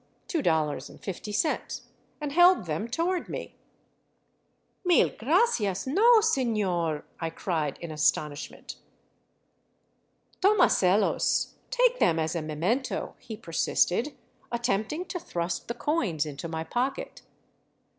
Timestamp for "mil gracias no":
4.83-6.21